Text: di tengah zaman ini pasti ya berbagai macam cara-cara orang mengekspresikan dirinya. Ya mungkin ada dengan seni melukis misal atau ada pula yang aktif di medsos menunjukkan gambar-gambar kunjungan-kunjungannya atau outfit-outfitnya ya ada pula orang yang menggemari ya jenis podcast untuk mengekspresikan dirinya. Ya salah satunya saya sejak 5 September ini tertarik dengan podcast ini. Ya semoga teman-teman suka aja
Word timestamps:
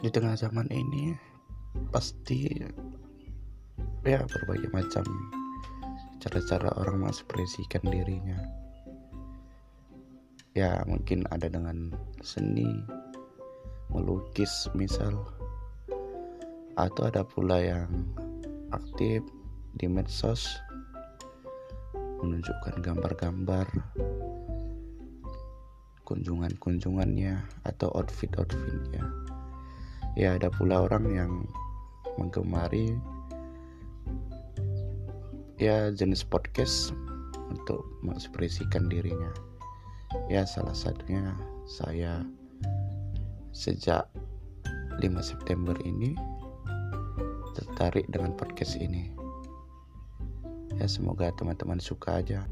di 0.00 0.08
tengah 0.08 0.32
zaman 0.32 0.64
ini 0.72 1.12
pasti 1.92 2.48
ya 4.00 4.24
berbagai 4.24 4.72
macam 4.72 5.04
cara-cara 6.24 6.72
orang 6.80 7.04
mengekspresikan 7.04 7.84
dirinya. 7.84 8.40
Ya 10.56 10.80
mungkin 10.88 11.28
ada 11.28 11.52
dengan 11.52 11.92
seni 12.24 12.80
melukis 13.92 14.72
misal 14.72 15.20
atau 16.80 17.02
ada 17.04 17.20
pula 17.20 17.60
yang 17.60 17.92
aktif 18.72 19.20
di 19.76 19.84
medsos 19.84 20.48
menunjukkan 22.24 22.80
gambar-gambar 22.80 23.68
kunjungan-kunjungannya 26.08 27.36
atau 27.68 27.88
outfit-outfitnya 27.94 29.29
ya 30.18 30.34
ada 30.38 30.50
pula 30.50 30.86
orang 30.86 31.04
yang 31.10 31.32
menggemari 32.18 32.98
ya 35.60 35.92
jenis 35.92 36.24
podcast 36.24 36.96
untuk 37.52 37.84
mengekspresikan 38.00 38.88
dirinya. 38.88 39.30
Ya 40.26 40.42
salah 40.48 40.74
satunya 40.74 41.36
saya 41.68 42.24
sejak 43.54 44.08
5 44.98 45.04
September 45.22 45.76
ini 45.84 46.16
tertarik 47.54 48.08
dengan 48.10 48.34
podcast 48.34 48.80
ini. 48.80 49.12
Ya 50.80 50.86
semoga 50.88 51.28
teman-teman 51.36 51.78
suka 51.78 52.24
aja 52.24 52.46